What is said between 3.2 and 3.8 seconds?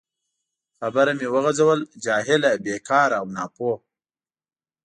او ناپوه.